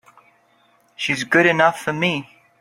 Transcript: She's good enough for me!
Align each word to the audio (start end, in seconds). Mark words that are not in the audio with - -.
She's 0.95 1.23
good 1.23 1.45
enough 1.45 1.79
for 1.79 1.93
me! 1.93 2.27